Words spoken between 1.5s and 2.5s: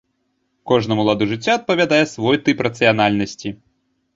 адпавядае свой